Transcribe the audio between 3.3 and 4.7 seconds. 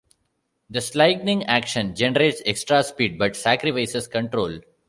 sacrifices control.